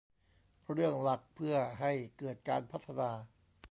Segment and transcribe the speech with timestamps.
[0.71, 3.09] เรื่องหลักเพื่อให้เกิดการพัฒนา